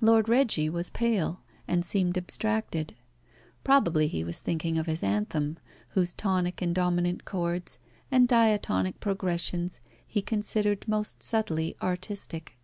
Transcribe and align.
Lord 0.00 0.26
Reggie 0.26 0.70
was 0.70 0.88
pale, 0.88 1.42
and 1.68 1.84
seemed 1.84 2.16
abstracted. 2.16 2.94
Probably 3.62 4.08
he 4.08 4.24
was 4.24 4.38
thinking 4.40 4.78
of 4.78 4.86
his 4.86 5.02
anthem, 5.02 5.58
whose 5.90 6.14
tonic 6.14 6.62
and 6.62 6.74
dominant 6.74 7.26
chords, 7.26 7.78
and 8.10 8.26
diatonic 8.26 9.00
progressions, 9.00 9.80
he 10.06 10.22
considered 10.22 10.88
most 10.88 11.22
subtly 11.22 11.76
artistic. 11.82 12.54